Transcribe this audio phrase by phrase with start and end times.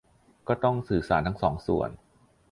[0.47, 1.89] ก็ต้องสื่อสารทั้งสองส่วน